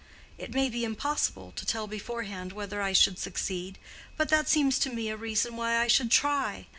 [0.39, 3.77] It may be impossible to tell beforehand whether I should succeed;
[4.17, 6.65] but that seems to me a reason why I should try.